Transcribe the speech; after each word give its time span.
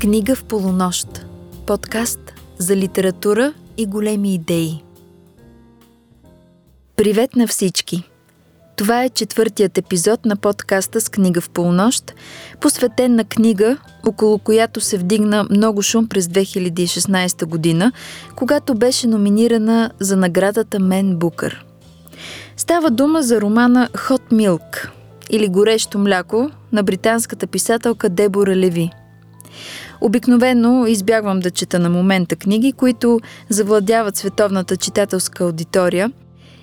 Книга 0.00 0.34
в 0.34 0.44
полунощ. 0.44 1.26
Подкаст 1.66 2.34
за 2.58 2.76
литература 2.76 3.52
и 3.76 3.86
големи 3.86 4.34
идеи. 4.34 4.82
Привет 6.96 7.36
на 7.36 7.46
всички! 7.46 8.02
Това 8.76 9.04
е 9.04 9.08
четвъртият 9.08 9.78
епизод 9.78 10.24
на 10.24 10.36
подкаста 10.36 11.00
с 11.00 11.08
книга 11.08 11.40
в 11.40 11.50
полунощ, 11.50 12.14
посветен 12.60 13.14
на 13.14 13.24
книга, 13.24 13.78
около 14.06 14.38
която 14.38 14.80
се 14.80 14.98
вдигна 14.98 15.46
много 15.50 15.82
шум 15.82 16.08
през 16.08 16.26
2016 16.26 17.44
година, 17.46 17.92
когато 18.36 18.74
беше 18.74 19.06
номинирана 19.06 19.90
за 20.00 20.16
наградата 20.16 20.78
Мен 20.78 21.16
Букър. 21.16 21.64
Става 22.56 22.90
дума 22.90 23.22
за 23.22 23.40
романа 23.40 23.88
Hot 23.92 24.32
Milk 24.32 24.88
или 25.30 25.48
Горещо 25.48 25.98
мляко 25.98 26.50
на 26.72 26.82
британската 26.82 27.46
писателка 27.46 28.08
Дебора 28.08 28.56
Леви– 28.56 28.90
Обикновено 30.00 30.86
избягвам 30.86 31.40
да 31.40 31.50
чета 31.50 31.78
на 31.78 31.90
момента 31.90 32.36
книги, 32.36 32.72
които 32.72 33.20
завладяват 33.48 34.16
световната 34.16 34.76
читателска 34.76 35.44
аудитория 35.44 36.12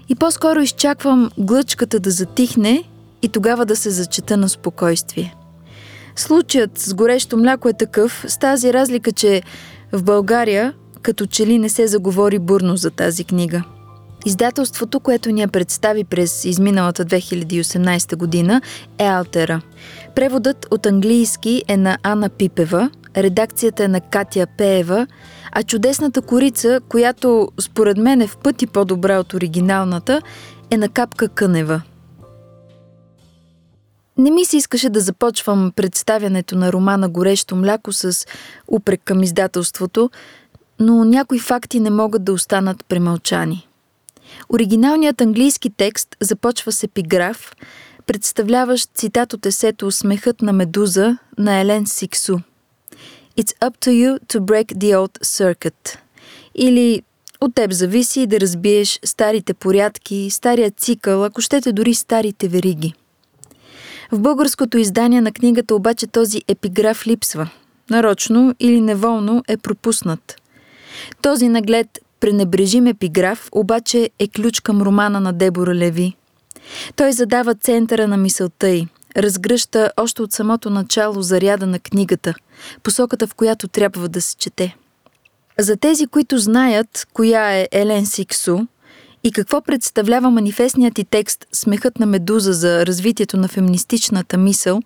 и 0.09 0.16
по-скоро 0.16 0.59
изчаквам 0.59 1.30
глъчката 1.38 2.00
да 2.00 2.12
затихне 2.12 2.84
и 3.22 3.28
тогава 3.28 3.66
да 3.66 3.76
се 3.76 3.90
зачета 3.90 4.38
на 4.38 4.50
спокойствие. 4.50 5.36
Случаят 6.16 6.78
с 6.78 6.94
горещо 6.94 7.38
мляко 7.38 7.70
е 7.70 7.73
такъв, 7.73 8.26
с 8.28 8.38
тази 8.38 8.73
разлика, 8.73 9.12
че 9.12 9.42
в 9.92 10.04
България 10.04 10.73
като 11.02 11.26
че 11.26 11.45
ли 11.48 11.59
не 11.59 11.70
се 11.70 11.88
заговори 11.88 12.40
бурно 12.40 12.78
за 12.78 12.92
тази 12.92 13.23
книга. 13.23 13.64
Издателството, 14.26 15.00
което 15.00 15.31
ни 15.31 15.42
я 15.42 15.48
представи 15.48 16.04
през 16.04 16.45
изминалата 16.45 17.06
2018 17.06 18.16
година 18.16 18.62
е 18.98 19.06
Алтера. 19.06 19.62
Преводът 20.16 20.68
от 20.72 20.86
английски 20.86 21.64
е 21.68 21.78
на 21.78 21.98
Ана 22.04 22.30
Пипева– 22.30 22.90
редакцията 23.17 23.83
е 23.83 23.88
на 23.88 24.02
Катя 24.02 24.47
Пеева, 24.58 25.08
а 25.52 25.64
чудесната 25.64 26.22
корица, 26.22 26.80
която 26.89 27.50
според 27.61 27.97
мен 27.97 28.22
е 28.22 28.28
в 28.28 28.38
пъти 28.38 28.67
по-добра 28.67 29.20
от 29.20 29.33
оригиналната, 29.33 30.22
е 30.72 30.78
на 30.78 30.89
Капка 30.89 31.28
Кънева. 31.28 31.81
Не 34.17 34.31
ми 34.31 34.45
се 34.45 34.58
искаше 34.58 34.89
да 34.89 35.00
започвам 35.00 35.72
представянето 35.75 36.55
на 36.55 36.73
романа 36.73 37.09
Горещо 37.09 37.55
мляко 37.55 37.94
с 37.94 38.25
упрек 38.67 39.02
към 39.05 39.23
издателството, 39.23 40.09
но 40.80 41.05
някои 41.05 41.39
факти 41.39 41.80
не 41.80 41.89
могат 41.89 42.23
да 42.23 42.33
останат 42.33 42.86
премълчани. 42.86 43.67
Оригиналният 44.50 45.22
английски 45.22 45.70
текст 45.70 46.16
започва 46.22 46.72
с 46.72 46.83
епиграф, 46.83 47.55
представляващ 48.05 48.89
цитат 48.94 49.33
от 49.33 49.45
есето 49.45 49.92
«Смехът 49.92 50.42
на 50.42 50.53
Медуза» 50.53 51.17
на 51.38 51.59
Елен 51.59 51.86
Сиксу– 51.86 52.38
It's 53.38 53.53
up 53.67 53.76
to 53.86 53.92
you 53.92 54.20
to 54.31 54.39
break 54.39 54.67
the 54.78 54.92
old 54.95 55.20
circuit. 55.23 55.98
Или 56.56 57.02
от 57.42 57.56
теб 57.56 57.72
зависи 57.72 58.28
да 58.28 58.39
разбиеш 58.39 59.00
старите 59.06 59.53
порядки, 59.53 60.30
стария 60.31 60.72
цикъл, 60.72 61.23
ако 61.23 61.42
щете 61.42 61.72
дори 61.72 61.94
старите 61.94 62.48
вериги. 62.48 62.94
В 64.11 64.20
българското 64.20 64.78
издание 64.78 65.22
на 65.22 65.31
книгата 65.31 65.76
обаче 65.76 66.08
този 66.08 66.42
епиграф 66.48 67.08
липсва. 67.08 67.50
Нарочно 67.89 68.56
или 68.59 68.81
неволно 68.81 69.44
е 69.48 69.58
пропуснат. 69.58 70.42
Този 71.22 71.50
наглед 71.50 72.00
пренебрежим 72.20 72.88
епиграф 72.88 73.50
обаче 73.52 74.09
е 74.20 74.28
ключ 74.28 74.59
към 74.59 74.81
романа 74.81 75.20
на 75.20 75.34
Дебора 75.34 75.76
Леви. 75.76 76.16
Той 76.95 77.14
задава 77.14 77.56
центъра 77.56 78.08
на 78.08 78.17
мисълта 78.17 78.70
й, 78.70 78.88
разгръща 79.17 79.92
още 79.97 80.22
от 80.22 80.31
самото 80.31 80.69
начало 80.69 81.22
заряда 81.22 81.67
на 81.67 81.80
книгата, 81.80 82.33
посоката 82.83 83.28
в 83.28 83.36
която 83.36 83.67
трябва 83.67 84.09
да 84.09 84.22
се 84.22 84.38
чете. 84.38 84.75
За 85.59 85.78
тези, 85.78 86.08
които 86.08 86.38
знаят 86.38 87.08
коя 87.14 87.52
е 87.52 87.67
Елен 87.71 88.05
Сиксу 88.05 88.60
и 89.23 89.32
какво 89.32 89.61
представлява 89.61 90.32
манифестният 90.32 90.99
и 90.99 91.04
текст 91.04 91.45
Смехът 91.52 91.99
на 91.99 92.05
Медуза 92.05 92.54
за 92.54 92.86
развитието 92.86 93.38
на 93.38 93.48
феминистичната 93.48 94.38
мисъл, 94.38 94.80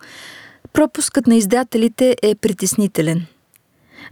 пропускът 0.72 1.26
на 1.26 1.36
издателите 1.36 2.16
е 2.22 2.34
притеснителен– 2.34 3.26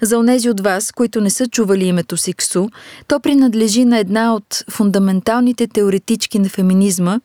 за 0.03 0.19
онези 0.19 0.51
от 0.51 0.61
вас, 0.61 0.93
които 0.93 1.21
не 1.21 1.31
са 1.31 1.47
чували 1.47 1.85
името 1.85 2.17
Сиксу, 2.17 2.69
то 3.09 3.21
принадлежи 3.21 3.85
на 3.85 3.99
една 3.99 4.35
от 4.35 4.65
фундаменталните 4.71 5.67
теоретички 5.67 6.39
на 6.39 6.49
феминизма 6.49 7.21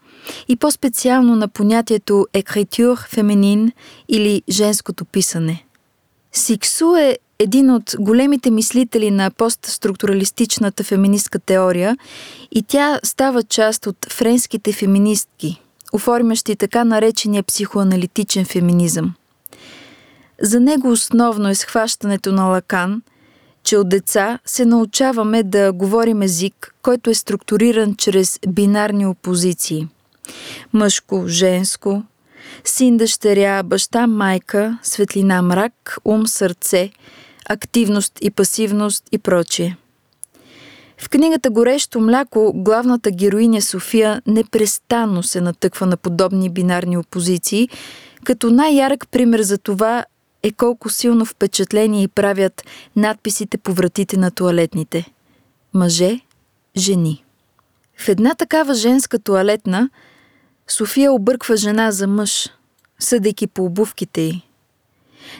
и 0.47 0.55
по-специално 0.55 1.35
на 1.35 1.47
понятието 1.47 2.27
екритюр 2.33 2.97
феминин 3.07 3.71
или 4.09 4.41
женското 4.49 5.05
писане. 5.05 5.65
Сиксу 6.31 6.95
е 6.95 7.17
един 7.39 7.69
от 7.69 7.95
големите 7.99 8.51
мислители 8.51 9.11
на 9.11 9.31
постструктуралистичната 9.31 10.83
феминистка 10.83 11.39
теория 11.39 11.97
и 12.51 12.63
тя 12.63 12.99
става 13.03 13.43
част 13.43 13.87
от 13.87 13.97
френските 14.09 14.73
феминистки, 14.73 15.61
оформящи 15.93 16.55
така 16.55 16.83
наречения 16.83 17.43
психоаналитичен 17.43 18.45
феминизъм. 18.45 19.13
За 20.41 20.59
него 20.59 20.91
основно 20.91 21.50
е 21.50 21.56
схващането 21.56 22.31
на 22.31 22.46
Лакан, 22.46 23.02
че 23.63 23.78
от 23.78 23.90
деца 23.90 24.40
се 24.46 24.66
научаваме 24.66 25.44
да 25.44 25.74
говорим 25.74 26.22
език, 26.22 26.75
който 26.81 27.09
е 27.09 27.13
структуриран 27.13 27.96
чрез 27.96 28.40
бинарни 28.47 29.06
опозиции. 29.06 29.88
Мъжко, 30.74 31.24
женско, 31.28 32.03
син, 32.63 32.97
дъщеря, 32.97 33.63
баща, 33.63 34.07
майка, 34.07 34.78
светлина, 34.84 35.41
мрак, 35.41 35.97
ум, 36.06 36.28
сърце, 36.28 36.91
активност 37.50 38.13
и 38.22 38.31
пасивност 38.31 39.03
и 39.12 39.18
прочие. 39.18 39.78
В 40.97 41.09
книгата 41.09 41.50
Горещо 41.50 42.00
мляко 42.00 42.53
главната 42.56 43.12
героиня 43.12 43.62
София 43.62 44.22
непрестанно 44.28 45.23
се 45.23 45.41
натъква 45.41 45.85
на 45.85 45.97
подобни 45.97 46.50
бинарни 46.50 46.97
опозиции, 46.97 47.69
като 48.23 48.50
най-ярък 48.50 49.08
пример 49.12 49.41
за 49.41 49.58
това 49.58 50.06
е 50.44 50.52
колко 50.52 50.90
силно 50.90 51.25
впечатление 51.25 52.07
правят 52.07 52.63
надписите 52.96 53.57
по 53.57 53.74
вратите 53.74 54.18
на 54.18 54.31
туалетните. 54.31 55.06
Мъже, 55.74 56.19
жени. 56.78 57.24
В 57.97 58.09
една 58.09 58.35
такава 58.35 58.74
женска 58.74 59.19
туалетна 59.19 59.90
София 60.68 61.13
обърква 61.13 61.57
жена 61.57 61.91
за 61.91 62.07
мъж, 62.07 62.50
съдейки 63.00 63.47
по 63.47 63.66
обувките 63.66 64.22
й. 64.22 64.41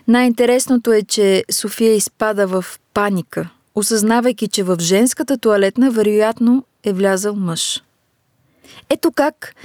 Най-интересното 0.08 0.92
е, 0.92 1.02
че 1.02 1.44
София 1.52 1.94
изпада 1.96 2.48
в 2.48 2.66
паника, 2.94 3.50
осъзнавайки, 3.76 4.48
че 4.48 4.64
в 4.64 4.78
женската 4.80 5.38
туалетна 5.38 5.92
вероятно 5.92 6.66
е 6.84 6.94
влязал 6.94 7.36
мъж. 7.36 7.84
Ето 8.90 9.12
как 9.12 9.56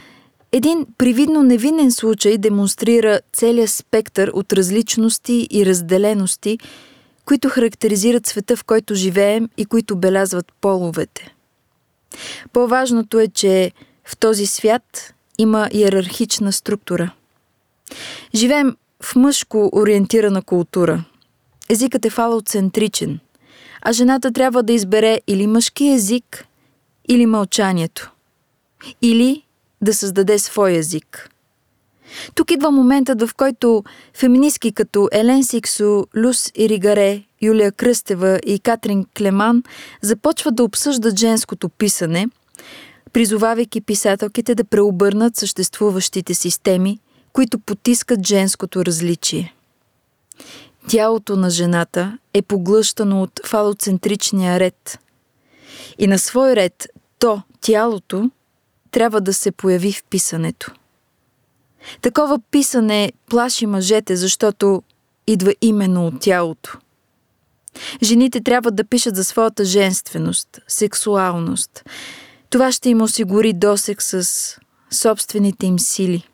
един 0.57 0.87
привидно 0.99 1.43
невинен 1.43 1.93
случай 1.93 2.39
демонстрира 2.39 3.21
целият 3.33 3.71
спектър 3.71 4.29
от 4.29 4.53
различности 4.53 5.49
и 5.51 5.67
разделености, 5.67 6.59
които 7.25 7.49
характеризират 7.49 8.27
света, 8.27 8.57
в 8.57 8.65
който 8.65 8.95
живеем 8.95 9.49
и 9.57 9.65
които 9.65 9.97
белязват 9.97 10.53
половете. 10.61 11.35
По-важното 12.53 13.19
е, 13.21 13.29
че 13.29 13.73
в 14.05 14.17
този 14.17 14.47
свят 14.47 15.15
има 15.39 15.69
иерархична 15.73 16.53
структура. 16.53 17.11
Живеем 18.35 18.77
в 19.03 19.17
мъжко 19.17 19.71
ориентирана 19.73 20.43
култура. 20.43 21.05
Езикът 21.69 22.05
е 22.05 22.11
фалоцентричен, 22.11 23.19
а 23.83 23.93
жената 23.93 24.33
трябва 24.33 24.63
да 24.63 24.73
избере 24.73 25.21
или 25.27 25.47
мъжки 25.47 25.89
език, 25.89 26.47
или 27.09 27.27
мълчанието. 27.27 28.13
Или 29.03 29.46
да 29.83 29.95
създаде 29.95 30.39
свой 30.39 30.73
език. 30.73 31.31
Тук 32.35 32.51
идва 32.51 32.71
моментът, 32.71 33.23
в 33.23 33.35
който 33.35 33.85
феминистки 34.15 34.73
като 34.73 35.09
Елен 35.13 35.45
Сиксо, 35.45 36.07
Люс 36.17 36.53
Иригаре, 36.55 37.23
Юлия 37.43 37.73
Кръстева 37.73 38.41
и 38.47 38.59
Катрин 38.59 39.05
Клеман 39.19 39.63
започват 40.03 40.55
да 40.55 40.65
обсъждат 40.65 41.19
женското 41.19 41.69
писане, 41.69 42.29
призовавайки 43.13 43.81
писателките 43.81 44.55
да 44.55 44.65
преобърнат 44.65 45.37
съществуващите 45.37 46.35
системи, 46.35 46.99
които 47.33 47.59
потискат 47.59 48.27
женското 48.27 48.85
различие. 48.85 49.55
Тялото 50.89 51.37
на 51.37 51.51
жената 51.51 52.19
е 52.35 52.43
поглъщано 52.43 53.23
от 53.23 53.41
фалоцентричния 53.47 54.61
ред. 54.61 54.99
И 55.99 56.07
на 56.07 56.19
свой 56.19 56.57
ред 56.57 56.87
то, 57.19 57.43
тялото, 57.61 58.31
трябва 58.97 59.21
да 59.21 59.35
се 59.35 59.51
появи 59.51 59.93
в 59.93 60.05
писането. 60.05 60.73
Такова 62.01 62.41
писане 62.51 63.13
плаши 63.31 63.67
мъжете, 63.67 64.17
защото 64.17 64.83
идва 65.27 65.55
именно 65.61 66.07
от 66.07 66.21
тялото. 66.21 66.79
Жените 68.03 68.41
трябва 68.41 68.71
да 68.71 68.85
пишат 68.85 69.17
за 69.17 69.25
своята 69.25 69.65
женственост, 69.65 70.61
сексуалност. 70.69 71.85
Това 72.51 72.73
ще 72.73 72.91
им 72.91 73.03
осигури 73.03 73.53
досек 73.53 74.03
с 74.03 74.29
собствените 74.91 75.67
им 75.67 75.79
сили. 75.79 76.29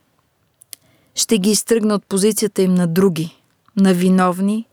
Ще 1.15 1.39
ги 1.39 1.51
изтръгна 1.51 1.95
от 1.95 2.07
позицията 2.07 2.63
им 2.63 2.75
на 2.75 2.87
други, 2.87 3.43
на 3.77 3.95
виновни, 3.95 4.69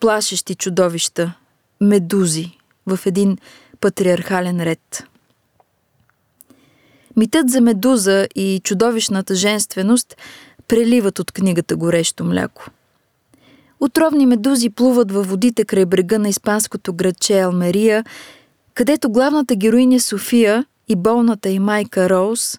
плашещи 0.00 0.54
чудовища, 0.54 1.34
медузи 1.80 2.58
в 2.86 3.00
един 3.06 3.38
патриархален 3.80 4.62
ред. 4.62 5.04
Митът 7.18 7.50
за 7.50 7.60
медуза 7.60 8.26
и 8.34 8.60
чудовищната 8.64 9.34
женственост 9.34 10.16
преливат 10.68 11.18
от 11.18 11.32
книгата 11.32 11.76
Горещо 11.76 12.24
мляко. 12.24 12.70
Отровни 13.80 14.26
медузи 14.26 14.70
плуват 14.70 15.12
във 15.12 15.28
водите 15.28 15.64
край 15.64 15.86
брега 15.86 16.18
на 16.18 16.28
испанското 16.28 16.92
градче 16.92 17.40
Алмерия, 17.40 18.04
където 18.74 19.10
главната 19.10 19.56
героиня 19.56 20.00
София 20.00 20.64
и 20.88 20.96
болната 20.96 21.48
и 21.48 21.58
майка 21.58 22.10
Роуз 22.10 22.58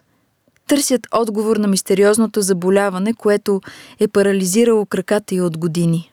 търсят 0.66 1.06
отговор 1.12 1.56
на 1.56 1.68
мистериозното 1.68 2.40
заболяване, 2.40 3.14
което 3.14 3.60
е 4.00 4.08
парализирало 4.08 4.86
краката 4.86 5.34
й 5.34 5.40
от 5.40 5.58
години. 5.58 6.12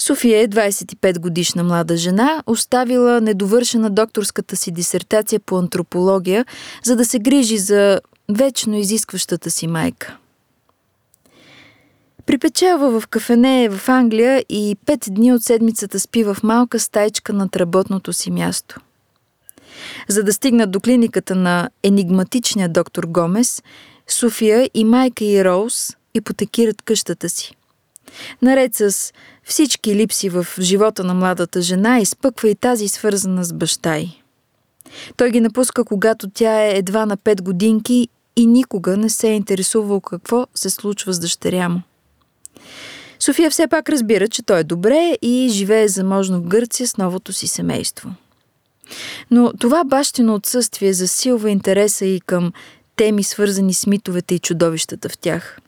София 0.00 0.42
е 0.42 0.48
25 0.48 1.18
годишна 1.18 1.64
млада 1.64 1.96
жена, 1.96 2.42
оставила 2.46 3.20
недовършена 3.20 3.90
докторската 3.90 4.56
си 4.56 4.70
дисертация 4.70 5.40
по 5.40 5.58
антропология, 5.58 6.44
за 6.84 6.96
да 6.96 7.04
се 7.04 7.18
грижи 7.18 7.58
за 7.58 8.00
вечно 8.28 8.76
изискващата 8.76 9.50
си 9.50 9.66
майка. 9.66 10.16
Припечелва 12.26 13.00
в 13.00 13.06
кафене 13.06 13.68
в 13.68 13.88
Англия 13.88 14.44
и 14.48 14.76
пет 14.86 15.00
дни 15.10 15.32
от 15.32 15.42
седмицата 15.42 16.00
спи 16.00 16.24
в 16.24 16.36
малка 16.42 16.78
стайчка 16.78 17.32
над 17.32 17.56
работното 17.56 18.12
си 18.12 18.30
място. 18.30 18.80
За 20.08 20.22
да 20.22 20.32
стигнат 20.32 20.70
до 20.70 20.80
клиниката 20.80 21.34
на 21.34 21.70
енигматичния 21.82 22.68
доктор 22.68 23.04
Гомес, 23.04 23.62
София 24.08 24.70
и 24.74 24.84
майка 24.84 25.24
и 25.24 25.44
Роуз 25.44 25.96
ипотекират 26.14 26.82
къщата 26.82 27.28
си. 27.28 27.56
Наред 28.42 28.74
с 28.74 29.12
всички 29.44 29.94
липси 29.94 30.28
в 30.28 30.46
живота 30.60 31.04
на 31.04 31.14
младата 31.14 31.62
жена, 31.62 32.00
изпъква 32.00 32.48
и 32.48 32.54
тази 32.54 32.88
свързана 32.88 33.44
с 33.44 33.52
баща 33.52 33.96
й. 33.96 34.22
Той 35.16 35.30
ги 35.30 35.40
напуска, 35.40 35.84
когато 35.84 36.30
тя 36.30 36.64
е 36.66 36.76
едва 36.76 37.06
на 37.06 37.16
5 37.16 37.42
годинки 37.42 38.08
и 38.36 38.46
никога 38.46 38.96
не 38.96 39.10
се 39.10 39.28
е 39.28 39.36
интересувал 39.36 40.00
какво 40.00 40.46
се 40.54 40.70
случва 40.70 41.12
с 41.12 41.18
дъщеря 41.18 41.68
му. 41.68 41.82
София 43.20 43.50
все 43.50 43.66
пак 43.66 43.88
разбира, 43.88 44.28
че 44.28 44.42
той 44.42 44.60
е 44.60 44.64
добре 44.64 45.16
и 45.22 45.48
живее 45.52 45.88
заможно 45.88 46.38
в 46.40 46.46
Гърция 46.46 46.88
с 46.88 46.96
новото 46.96 47.32
си 47.32 47.48
семейство. 47.48 48.10
Но 49.30 49.52
това 49.52 49.84
бащино 49.84 50.34
отсъствие 50.34 50.92
засилва 50.92 51.50
интереса 51.50 52.06
и 52.06 52.20
към 52.20 52.52
теми, 52.96 53.24
свързани 53.24 53.74
с 53.74 53.86
митовете 53.86 54.34
и 54.34 54.38
чудовищата 54.38 55.08
в 55.08 55.18
тях. 55.18 55.58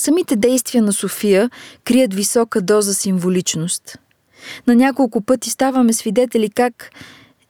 Самите 0.00 0.36
действия 0.36 0.82
на 0.82 0.92
София 0.92 1.50
крият 1.84 2.14
висока 2.14 2.60
доза 2.60 2.94
символичност. 2.94 3.98
На 4.66 4.74
няколко 4.74 5.20
пъти 5.20 5.50
ставаме 5.50 5.92
свидетели 5.92 6.50
как 6.50 6.90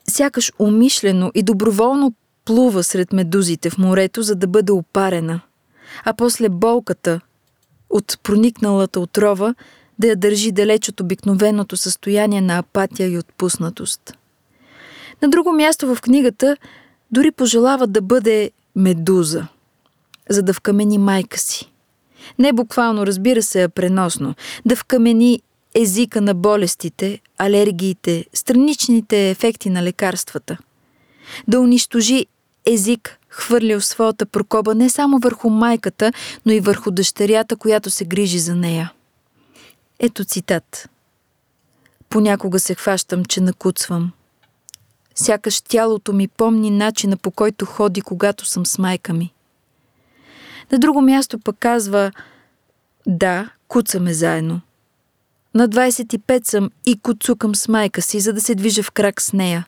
сякаш 0.08 0.52
умишлено 0.58 1.30
и 1.34 1.42
доброволно 1.42 2.14
плува 2.44 2.84
сред 2.84 3.12
медузите 3.12 3.70
в 3.70 3.78
морето, 3.78 4.22
за 4.22 4.34
да 4.34 4.46
бъде 4.46 4.72
опарена, 4.72 5.40
а 6.04 6.14
после 6.14 6.48
болката 6.48 7.20
от 7.90 8.18
проникналата 8.22 9.00
отрова 9.00 9.54
да 9.98 10.06
я 10.06 10.16
държи 10.16 10.52
далеч 10.52 10.88
от 10.88 11.00
обикновеното 11.00 11.76
състояние 11.76 12.40
на 12.40 12.58
апатия 12.58 13.08
и 13.08 13.18
отпуснатост. 13.18 14.14
На 15.22 15.28
друго 15.28 15.52
място 15.52 15.94
в 15.94 16.00
книгата 16.00 16.56
дори 17.10 17.30
пожелава 17.30 17.86
да 17.86 18.00
бъде 18.00 18.50
медуза, 18.76 19.46
за 20.28 20.42
да 20.42 20.54
вкамени 20.54 20.98
майка 20.98 21.38
си. 21.38 21.69
Не 22.38 22.52
буквално, 22.52 23.06
разбира 23.06 23.42
се, 23.42 23.62
а 23.62 23.68
преносно. 23.68 24.34
Да 24.66 24.76
вкамени 24.76 25.42
езика 25.74 26.20
на 26.20 26.34
болестите, 26.34 27.20
алергиите, 27.38 28.24
страничните 28.34 29.30
ефекти 29.30 29.70
на 29.70 29.82
лекарствата. 29.82 30.58
Да 31.48 31.60
унищожи 31.60 32.26
език, 32.66 33.18
хвърлял 33.28 33.80
своята 33.80 34.26
прокоба 34.26 34.74
не 34.74 34.90
само 34.90 35.18
върху 35.18 35.50
майката, 35.50 36.12
но 36.46 36.52
и 36.52 36.60
върху 36.60 36.90
дъщерята, 36.90 37.56
която 37.56 37.90
се 37.90 38.04
грижи 38.04 38.38
за 38.38 38.56
нея. 38.56 38.92
Ето 39.98 40.24
цитат. 40.24 40.88
Понякога 42.08 42.60
се 42.60 42.74
хващам, 42.74 43.24
че 43.24 43.40
накуцвам. 43.40 44.12
Сякаш 45.14 45.60
тялото 45.60 46.12
ми 46.12 46.28
помни 46.28 46.70
начина 46.70 47.16
по 47.16 47.30
който 47.30 47.66
ходи, 47.66 48.00
когато 48.00 48.46
съм 48.46 48.66
с 48.66 48.78
майка 48.78 49.12
ми. 49.12 49.32
На 50.72 50.78
друго 50.78 51.00
място 51.00 51.38
пък 51.38 51.56
казва 51.58 52.12
Да, 53.06 53.50
куцаме 53.68 54.14
заедно. 54.14 54.60
На 55.54 55.68
25 55.68 56.46
съм 56.46 56.70
и 56.86 56.98
куцукам 56.98 57.54
с 57.54 57.68
майка 57.68 58.02
си, 58.02 58.20
за 58.20 58.32
да 58.32 58.40
се 58.40 58.54
движа 58.54 58.82
в 58.82 58.90
крак 58.90 59.20
с 59.20 59.32
нея. 59.32 59.66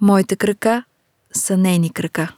Моите 0.00 0.36
крака 0.36 0.84
са 1.32 1.56
нейни 1.56 1.90
крака. 1.90 2.32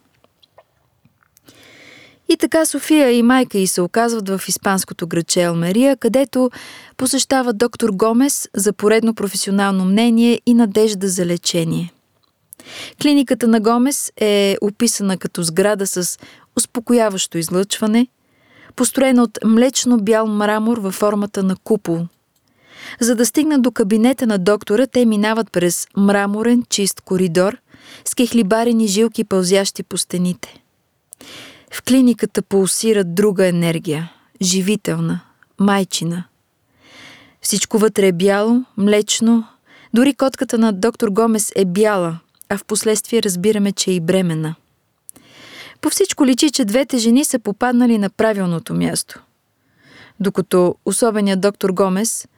И 2.28 2.36
така 2.36 2.64
София 2.66 3.10
и 3.10 3.22
майка 3.22 3.58
й 3.58 3.66
се 3.66 3.80
оказват 3.80 4.28
в 4.28 4.40
испанското 4.48 5.06
градче 5.06 5.42
Алмерия, 5.42 5.96
където 5.96 6.50
посещава 6.96 7.52
доктор 7.52 7.90
Гомес 7.90 8.48
за 8.54 8.72
поредно 8.72 9.14
професионално 9.14 9.84
мнение 9.84 10.40
и 10.46 10.54
надежда 10.54 11.08
за 11.08 11.26
лечение. 11.26 11.92
Клиниката 13.02 13.48
на 13.48 13.60
Гомес 13.60 14.12
е 14.16 14.56
описана 14.62 15.18
като 15.18 15.42
сграда 15.42 15.86
с 15.86 16.18
успокояващо 16.56 17.38
излъчване, 17.38 18.06
построена 18.76 19.22
от 19.22 19.38
млечно-бял 19.44 20.26
мрамор 20.26 20.78
във 20.78 20.94
формата 20.94 21.42
на 21.42 21.56
купол. 21.56 22.06
За 23.00 23.14
да 23.14 23.26
стигнат 23.26 23.62
до 23.62 23.72
кабинета 23.72 24.26
на 24.26 24.38
доктора, 24.38 24.86
те 24.86 25.06
минават 25.06 25.52
през 25.52 25.86
мраморен 25.96 26.62
чист 26.68 27.00
коридор 27.00 27.56
с 28.04 28.14
кехлибарени 28.14 28.86
жилки, 28.86 29.24
пълзящи 29.24 29.82
по 29.82 29.98
стените. 29.98 30.62
В 31.72 31.82
клиниката 31.82 32.42
пулсира 32.42 33.04
друга 33.04 33.46
енергия, 33.46 34.12
живителна, 34.42 35.20
майчина. 35.60 36.24
Всичко 37.42 37.78
вътре 37.78 38.06
е 38.06 38.12
бяло, 38.12 38.64
млечно, 38.76 39.44
дори 39.94 40.14
котката 40.14 40.58
на 40.58 40.72
доктор 40.72 41.08
Гомес 41.08 41.52
е 41.56 41.64
бяла, 41.64 42.18
а 42.48 42.58
в 42.58 42.64
последствие 42.64 43.22
разбираме, 43.22 43.72
че 43.72 43.90
е 43.90 43.94
и 43.94 44.00
бремена. 44.00 44.54
По 45.80 45.90
всичко 45.90 46.26
личи, 46.26 46.50
че 46.50 46.64
двете 46.64 46.98
жени 46.98 47.24
са 47.24 47.38
попаднали 47.38 47.98
на 47.98 48.10
правилното 48.10 48.74
място. 48.74 49.22
Докато 50.20 50.74
особеният 50.84 51.40
доктор 51.40 51.70
Гомес 51.70 52.28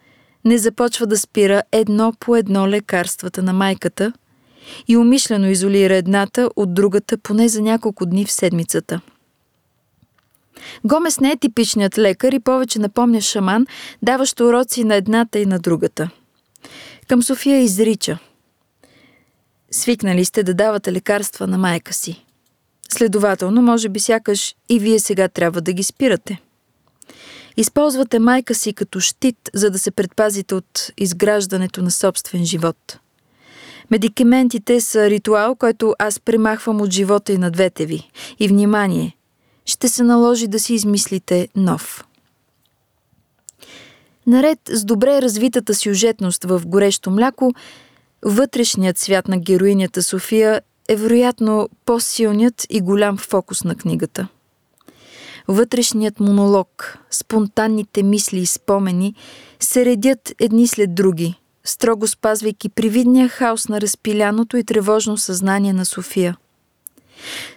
не 0.44 0.58
започва 0.58 1.06
да 1.06 1.18
спира 1.18 1.62
едно 1.72 2.12
по 2.20 2.36
едно 2.36 2.68
лекарствата 2.68 3.42
на 3.42 3.52
майката 3.52 4.12
и 4.88 4.96
умишлено 4.96 5.50
изолира 5.50 5.96
едната 5.96 6.50
от 6.56 6.74
другата 6.74 7.18
поне 7.18 7.48
за 7.48 7.62
няколко 7.62 8.06
дни 8.06 8.24
в 8.24 8.32
седмицата– 8.32 9.00
Гомес 10.84 11.20
не 11.20 11.30
е 11.30 11.36
типичният 11.36 11.98
лекар 11.98 12.32
и 12.32 12.40
повече 12.40 12.78
напомня 12.78 13.20
шаман, 13.20 13.66
даващ 14.02 14.40
уроци 14.40 14.84
на 14.84 14.94
едната 14.94 15.38
и 15.38 15.46
на 15.46 15.58
другата. 15.58 16.10
Към 17.08 17.22
София 17.22 17.60
изрича. 17.60 18.18
Свикнали 19.70 20.24
сте 20.24 20.42
да 20.42 20.54
давате 20.54 20.92
лекарства 20.92 21.46
на 21.46 21.58
майка 21.58 21.92
си. 21.92 22.24
Следователно, 22.88 23.62
може 23.62 23.88
би 23.88 24.00
сякаш 24.00 24.54
и 24.68 24.78
вие 24.78 24.98
сега 24.98 25.28
трябва 25.28 25.60
да 25.60 25.72
ги 25.72 25.82
спирате. 25.82 26.40
Използвате 27.56 28.18
майка 28.18 28.54
си 28.54 28.72
като 28.72 29.00
щит, 29.00 29.50
за 29.54 29.70
да 29.70 29.78
се 29.78 29.90
предпазите 29.90 30.54
от 30.54 30.90
изграждането 30.98 31.82
на 31.82 31.90
собствен 31.90 32.44
живот. 32.44 32.98
Медикаментите 33.90 34.80
са 34.80 35.10
ритуал, 35.10 35.54
който 35.54 35.94
аз 35.98 36.20
премахвам 36.20 36.80
от 36.80 36.92
живота 36.92 37.32
и 37.32 37.38
на 37.38 37.50
двете 37.50 37.86
ви. 37.86 38.10
И 38.38 38.48
внимание, 38.48 39.16
ще 39.66 39.88
се 39.88 40.02
наложи 40.02 40.48
да 40.48 40.60
си 40.60 40.74
измислите 40.74 41.48
нов. 41.56 42.04
Наред 44.26 44.58
с 44.68 44.84
добре 44.84 45.22
развитата 45.22 45.74
сюжетност 45.74 46.44
в 46.44 46.62
горещо 46.66 47.10
мляко, 47.10 47.52
вътрешният 48.22 48.98
свят 48.98 49.28
на 49.28 49.38
героинята 49.38 50.02
София 50.02 50.60
е 50.88 50.96
вероятно 50.96 51.68
по-силният 51.84 52.66
и 52.70 52.80
голям 52.80 53.16
фокус 53.16 53.64
на 53.64 53.74
книгата. 53.74 54.28
Вътрешният 55.48 56.20
монолог, 56.20 56.98
спонтанните 57.10 58.02
мисли 58.02 58.38
и 58.38 58.46
спомени 58.46 59.14
се 59.60 59.84
редят 59.84 60.32
едни 60.40 60.68
след 60.68 60.94
други, 60.94 61.34
строго 61.64 62.06
спазвайки 62.06 62.68
привидния 62.68 63.28
хаос 63.28 63.68
на 63.68 63.80
разпиляното 63.80 64.56
и 64.56 64.64
тревожно 64.64 65.16
съзнание 65.16 65.72
на 65.72 65.84
София– 65.84 66.36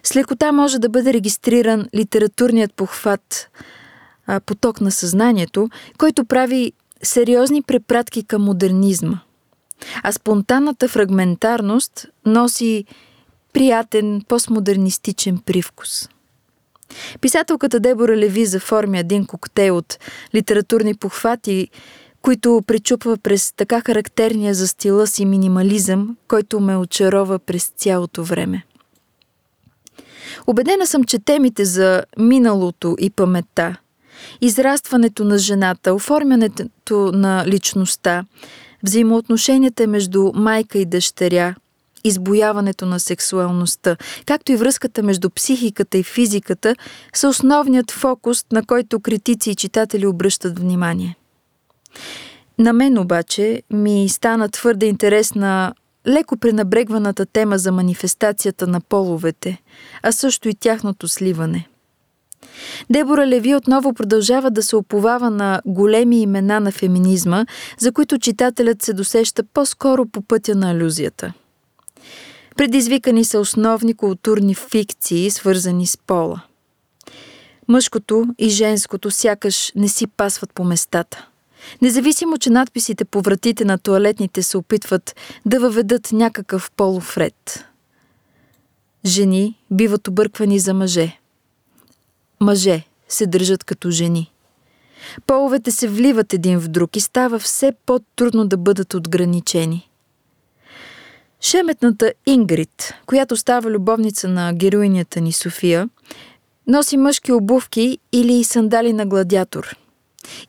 с 0.03 0.15
лекота 0.15 0.51
може 0.51 0.79
да 0.79 0.89
бъде 0.89 1.13
регистриран 1.13 1.87
литературният 1.95 2.73
похват, 2.73 3.49
поток 4.45 4.81
на 4.81 4.91
съзнанието, 4.91 5.69
който 5.97 6.25
прави 6.25 6.73
сериозни 7.03 7.61
препратки 7.61 8.23
към 8.23 8.43
модернизма. 8.43 9.19
А 10.03 10.11
спонтанната 10.11 10.87
фрагментарност 10.87 12.07
носи 12.25 12.85
приятен 13.53 14.21
постмодернистичен 14.27 15.37
привкус. 15.45 16.09
Писателката 17.21 17.79
Дебора 17.79 18.17
Леви 18.17 18.45
заформя 18.45 18.99
един 18.99 19.25
коктейл 19.25 19.77
от 19.77 19.99
литературни 20.35 20.95
похвати, 20.95 21.67
които 22.21 22.61
причупва 22.67 23.17
през 23.17 23.53
така 23.57 23.81
характерния 23.81 24.53
за 24.53 24.67
стила 24.67 25.07
си 25.07 25.25
минимализъм, 25.25 26.17
който 26.27 26.59
ме 26.59 26.77
очарова 26.77 27.39
през 27.39 27.71
цялото 27.77 28.23
време. 28.23 28.63
Обедена 30.47 30.87
съм, 30.87 31.03
че 31.03 31.19
темите 31.19 31.65
за 31.65 32.03
миналото 32.17 32.95
и 32.99 33.09
паметта, 33.09 33.75
израстването 34.41 35.25
на 35.25 35.37
жената, 35.37 35.93
оформянето 35.93 37.11
на 37.11 37.43
личността, 37.47 38.25
взаимоотношенията 38.83 39.87
между 39.87 40.31
майка 40.35 40.77
и 40.77 40.85
дъщеря, 40.85 41.55
избояването 42.03 42.85
на 42.85 42.99
сексуалността, 42.99 43.97
както 44.25 44.51
и 44.51 44.55
връзката 44.55 45.03
между 45.03 45.29
психиката 45.29 45.97
и 45.97 46.03
физиката, 46.03 46.75
са 47.13 47.27
основният 47.27 47.91
фокус, 47.91 48.45
на 48.51 48.65
който 48.65 48.99
критици 48.99 49.51
и 49.51 49.55
читатели 49.55 50.07
обръщат 50.07 50.59
внимание. 50.59 51.15
На 52.59 52.73
мен 52.73 52.97
обаче 52.97 53.63
ми 53.69 54.09
стана 54.09 54.49
твърде 54.49 54.85
интересна 54.85 55.73
леко 56.07 56.37
пренабрегваната 56.37 57.25
тема 57.25 57.57
за 57.57 57.71
манифестацията 57.71 58.67
на 58.67 58.81
половете, 58.81 59.61
а 60.03 60.11
също 60.11 60.49
и 60.49 60.55
тяхното 60.55 61.07
сливане. 61.07 61.67
Дебора 62.89 63.27
Леви 63.27 63.55
отново 63.55 63.93
продължава 63.93 64.51
да 64.51 64.63
се 64.63 64.75
оповава 64.75 65.29
на 65.29 65.61
големи 65.65 66.21
имена 66.21 66.59
на 66.59 66.71
феминизма, 66.71 67.45
за 67.79 67.91
които 67.91 68.19
читателят 68.19 68.81
се 68.81 68.93
досеща 68.93 69.43
по-скоро 69.53 70.05
по 70.05 70.21
пътя 70.21 70.55
на 70.55 70.71
алюзията. 70.71 71.33
Предизвикани 72.55 73.25
са 73.25 73.39
основни 73.39 73.93
културни 73.93 74.55
фикции, 74.55 75.29
свързани 75.29 75.87
с 75.87 75.97
пола. 75.97 76.41
Мъжкото 77.67 78.25
и 78.37 78.49
женското 78.49 79.11
сякаш 79.11 79.71
не 79.75 79.87
си 79.87 80.07
пасват 80.07 80.53
по 80.53 80.63
местата– 80.63 81.27
Независимо, 81.81 82.37
че 82.37 82.49
надписите 82.49 83.05
по 83.05 83.21
вратите 83.21 83.65
на 83.65 83.77
туалетните 83.77 84.43
се 84.43 84.57
опитват 84.57 85.15
да 85.45 85.59
въведат 85.59 86.11
някакъв 86.11 86.71
полов 86.71 87.17
ред. 87.17 87.65
Жени 89.05 89.59
биват 89.71 90.07
обърквани 90.07 90.59
за 90.59 90.73
мъже. 90.73 91.19
Мъже 92.43 92.83
се 93.09 93.27
държат 93.27 93.63
като 93.63 93.91
жени. 93.91 94.31
Половете 95.27 95.71
се 95.71 95.87
вливат 95.87 96.33
един 96.33 96.59
в 96.59 96.67
друг 96.67 96.95
и 96.95 96.99
става 96.99 97.39
все 97.39 97.73
по-трудно 97.85 98.47
да 98.47 98.57
бъдат 98.57 98.93
отграничени. 98.93 99.89
Шеметната 101.41 102.13
Ингрид, 102.25 102.93
която 103.05 103.37
става 103.37 103.69
любовница 103.69 104.27
на 104.27 104.53
героинята 104.53 105.21
ни 105.21 105.33
София, 105.33 105.89
носи 106.67 106.97
мъжки 106.97 107.31
обувки 107.31 107.97
или 108.11 108.43
сандали 108.43 108.93
на 108.93 109.05
гладиатор– 109.05 109.75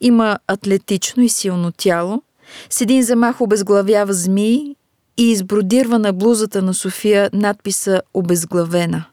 има 0.00 0.38
атлетично 0.46 1.22
и 1.22 1.28
силно 1.28 1.72
тяло, 1.72 2.22
с 2.70 2.80
един 2.80 3.02
замах 3.02 3.40
обезглавява 3.40 4.12
змии 4.12 4.76
и 5.16 5.30
избродирва 5.30 5.98
на 5.98 6.12
блузата 6.12 6.62
на 6.62 6.74
София 6.74 7.30
надписа 7.32 8.02
«Обезглавена», 8.14 9.04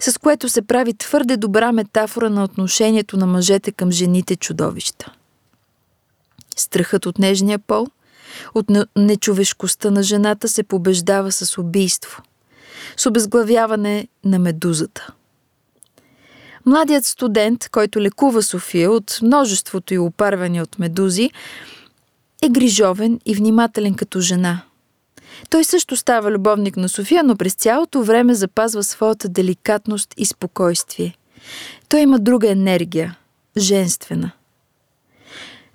с 0.00 0.18
което 0.18 0.48
се 0.48 0.62
прави 0.62 0.94
твърде 0.94 1.36
добра 1.36 1.72
метафора 1.72 2.30
на 2.30 2.44
отношението 2.44 3.16
на 3.16 3.26
мъжете 3.26 3.72
към 3.72 3.90
жените 3.90 4.36
чудовища. 4.36 5.12
Страхът 6.56 7.06
от 7.06 7.18
нежния 7.18 7.58
пол, 7.58 7.86
от 8.54 8.66
нечовешкостта 8.96 9.90
на 9.90 10.02
жената 10.02 10.48
се 10.48 10.62
побеждава 10.62 11.32
с 11.32 11.58
убийство, 11.58 12.22
с 12.96 13.06
обезглавяване 13.06 14.08
на 14.24 14.38
медузата– 14.38 15.12
Младият 16.66 17.04
студент, 17.04 17.68
който 17.68 18.00
лекува 18.00 18.42
София 18.42 18.90
от 18.90 19.18
множеството 19.22 19.94
и 19.94 19.98
опарвания 19.98 20.62
от 20.62 20.78
медузи, 20.78 21.30
е 22.42 22.48
грижовен 22.48 23.20
и 23.26 23.34
внимателен 23.34 23.94
като 23.94 24.20
жена. 24.20 24.62
Той 25.50 25.64
също 25.64 25.96
става 25.96 26.30
любовник 26.30 26.76
на 26.76 26.88
София, 26.88 27.24
но 27.24 27.36
през 27.36 27.54
цялото 27.54 28.02
време 28.02 28.34
запазва 28.34 28.82
своята 28.82 29.28
деликатност 29.28 30.14
и 30.16 30.24
спокойствие. 30.24 31.14
Той 31.88 32.00
има 32.00 32.18
друга 32.18 32.50
енергия, 32.50 33.16
женствена. 33.56 34.30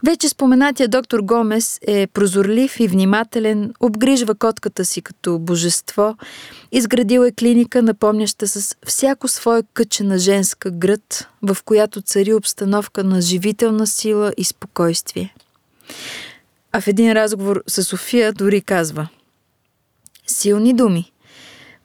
Вече 0.05 0.29
споменатия 0.29 0.87
доктор 0.87 1.19
Гомес 1.19 1.79
е 1.87 2.07
прозорлив 2.07 2.79
и 2.79 2.87
внимателен, 2.87 3.73
обгрижва 3.79 4.35
котката 4.35 4.85
си 4.85 5.01
като 5.01 5.39
божество, 5.39 6.15
изградил 6.71 7.21
е 7.21 7.31
клиника, 7.31 7.81
напомняща 7.81 8.47
с 8.47 8.75
всяко 8.85 9.27
свое 9.27 9.63
къче 9.73 10.03
на 10.03 10.17
женска 10.17 10.71
гръд, 10.71 11.27
в 11.41 11.57
която 11.65 12.01
цари 12.01 12.33
обстановка 12.33 13.03
на 13.03 13.21
живителна 13.21 13.87
сила 13.87 14.33
и 14.37 14.43
спокойствие. 14.43 15.35
А 16.71 16.81
в 16.81 16.87
един 16.87 17.11
разговор 17.13 17.63
с 17.67 17.83
София 17.83 18.33
дори 18.33 18.61
казва 18.61 19.07
Силни 20.27 20.73
думи. 20.73 21.11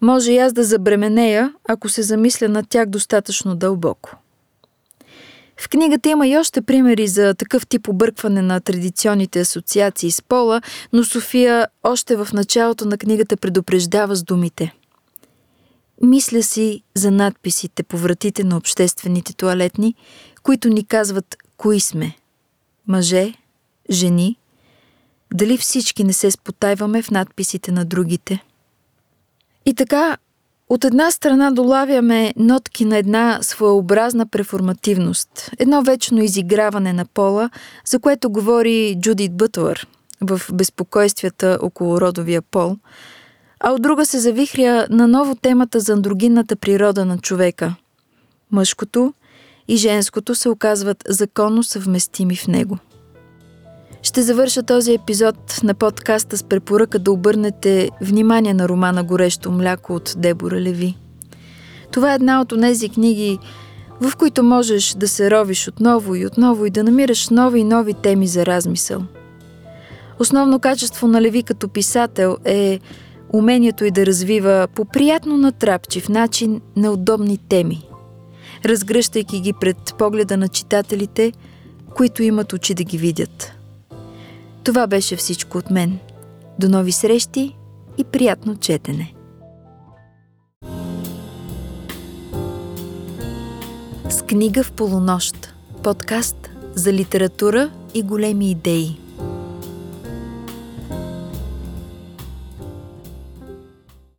Може 0.01 0.33
и 0.33 0.39
аз 0.39 0.53
да 0.53 0.65
забременея, 0.65 1.55
ако 1.69 1.89
се 1.89 2.03
замисля 2.03 2.49
над 2.49 2.69
тях 2.69 2.89
достатъчно 2.89 3.55
дълбоко. 3.55 4.17
В 5.61 5.69
книгата 5.69 6.09
има 6.09 6.29
и 6.29 6.37
още 6.37 6.63
примери 6.63 7.09
за 7.09 7.35
такъв 7.35 7.67
тип 7.67 7.89
объркване 7.89 8.43
на 8.43 8.61
традиционните 8.61 9.41
асоциации 9.41 10.11
с 10.11 10.23
пола, 10.23 10.63
но 10.93 11.05
София 11.05 11.69
още 11.83 12.17
в 12.17 12.29
началото 12.33 12.85
на 12.85 12.99
книгата 12.99 13.37
предупреждава 13.37 14.17
с 14.17 14.23
думите. 14.23 14.75
Мисля 16.03 16.43
си 16.43 16.83
за 16.95 17.11
надписите 17.11 17.83
по 17.83 17.97
вратите 17.97 18.45
на 18.45 18.57
обществените 18.57 19.37
туалетни, 19.37 19.95
които 20.43 20.69
ни 20.69 20.85
казват 20.85 21.37
кои 21.57 21.81
сме– 21.81 22.17
мъже, 22.89 23.35
жени, 23.91 24.37
дали 25.35 25.59
всички 25.59 26.05
не 26.05 26.13
се 26.13 26.31
спотайваме 26.31 27.03
в 27.03 27.11
надписите 27.11 27.73
на 27.73 27.85
другите. 27.85 28.45
И 29.67 29.75
така 29.75 30.17
от 30.69 30.85
една 30.85 31.11
страна 31.11 31.51
долавяме 31.51 32.35
нотки 32.37 32.85
на 32.85 32.97
една 32.97 33.39
своеобразна 33.43 34.27
преформативност, 34.27 35.51
едно 35.59 35.83
вечно 35.83 36.23
изиграване 36.23 36.93
на 36.93 37.05
пола, 37.05 37.51
за 37.85 37.99
което 37.99 38.31
говори 38.31 38.97
Джудит 39.01 39.37
Бътлър 39.37 39.87
в 40.21 40.41
Безпокойствията 40.53 41.59
около 41.63 42.01
родовия 42.01 42.43
пол, 42.43 42.77
а 43.61 43.71
от 43.71 43.83
друга 43.83 44.07
се 44.07 44.19
завихря 44.19 44.87
на 44.91 45.09
ново 45.09 45.35
темата 45.35 45.81
за 45.81 45.93
андрогинната 45.93 46.57
природа 46.57 47.05
на 47.05 47.19
човека. 47.19 47.75
Мъжкото 48.51 49.15
и 49.69 49.77
женското 49.77 50.35
се 50.35 50.49
оказват 50.49 51.05
законно 51.09 51.63
съвместими 51.63 52.37
в 52.37 52.47
него– 52.47 52.79
ще 54.03 54.23
завърша 54.23 54.63
този 54.63 54.95
епизод 54.95 55.61
на 55.63 55.75
подкаста 55.75 56.37
с 56.37 56.43
препоръка 56.43 56.99
да 56.99 57.13
обърнете 57.13 57.91
внимание 58.01 58.55
на 58.55 58.69
романа 58.69 59.05
Горещо 59.05 59.51
мляко 59.51 59.95
от 59.95 60.15
Дебора 60.17 60.61
Леви. 60.61 60.97
Това 61.93 62.13
е 62.13 62.15
една 62.15 62.41
от 62.41 62.49
тези 62.61 62.89
книги, 62.89 63.39
в 64.01 64.17
които 64.17 64.43
можеш 64.43 64.95
да 64.95 65.09
се 65.09 65.31
ровиш 65.31 65.69
отново 65.69 66.15
и 66.15 66.27
отново 66.27 66.67
и 66.67 66.71
да 66.71 66.85
намираш 66.85 67.29
нови 67.29 67.61
и 67.61 67.65
нови 67.65 67.95
теми 67.95 68.27
за 68.27 68.47
размисъл. 68.47 69.03
Основно 70.19 70.59
качество 70.59 71.09
на 71.09 71.23
Леви 71.23 71.43
като 71.43 71.69
писател 71.69 72.37
е 72.45 72.81
умението 73.33 73.85
и 73.85 73.91
да 73.91 74.07
развива 74.07 74.69
по 74.75 74.85
приятно 74.85 75.37
натрапчив 75.37 76.09
начин 76.09 76.61
на 76.77 76.91
удобни 76.91 77.39
теми, 77.39 77.89
разгръщайки 78.65 79.41
ги 79.41 79.53
пред 79.53 79.95
погледа 79.99 80.37
на 80.37 80.49
читателите, 80.49 81.33
които 81.95 82.23
имат 82.23 82.53
очи 82.53 82.75
да 82.75 82.85
ги 82.85 82.99
видят– 82.99 83.53
това 84.71 84.87
беше 84.87 85.17
всичко 85.17 85.59
от 85.59 85.71
мен. 85.71 85.99
До 86.59 86.69
нови 86.69 86.93
срещи 86.93 87.57
и 87.99 88.05
приятно 88.05 88.57
четене! 88.57 89.15
С 94.11 94.23
книга 94.23 94.63
в 94.63 94.73
полунощ. 94.73 95.55
Подкаст 95.83 96.51
за 96.75 96.93
литература 96.93 97.71
и 97.95 98.03
големи 98.03 98.51
идеи. 98.51 99.01